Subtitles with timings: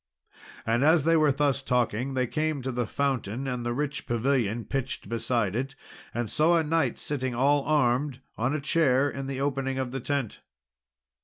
[0.65, 4.65] And as they were thus talking, they came to the fountain and the rich pavilion
[4.65, 5.75] pitched beside it,
[6.11, 9.99] and saw a knight sitting all armed on a chair in the opening of the
[9.99, 10.41] tent.